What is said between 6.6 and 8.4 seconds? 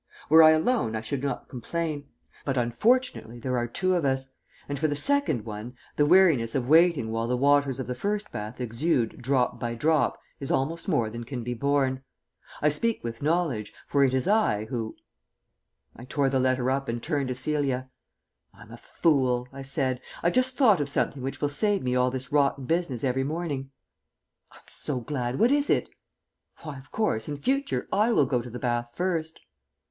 waiting while the waters of the first